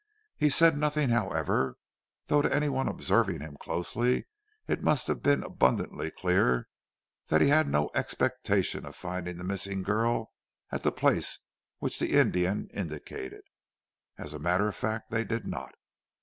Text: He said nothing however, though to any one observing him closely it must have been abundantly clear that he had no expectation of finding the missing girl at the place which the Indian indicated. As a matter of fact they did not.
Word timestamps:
He 0.35 0.49
said 0.49 0.79
nothing 0.79 1.09
however, 1.09 1.75
though 2.25 2.41
to 2.41 2.51
any 2.51 2.69
one 2.69 2.87
observing 2.87 3.41
him 3.41 3.55
closely 3.61 4.25
it 4.67 4.81
must 4.81 5.05
have 5.05 5.21
been 5.21 5.43
abundantly 5.43 6.09
clear 6.09 6.67
that 7.27 7.39
he 7.39 7.49
had 7.49 7.67
no 7.69 7.91
expectation 7.93 8.83
of 8.83 8.95
finding 8.95 9.37
the 9.37 9.43
missing 9.43 9.83
girl 9.83 10.33
at 10.71 10.81
the 10.81 10.91
place 10.91 11.41
which 11.77 11.99
the 11.99 12.13
Indian 12.17 12.67
indicated. 12.73 13.43
As 14.17 14.33
a 14.33 14.39
matter 14.39 14.67
of 14.67 14.75
fact 14.75 15.11
they 15.11 15.23
did 15.23 15.45
not. 15.45 15.75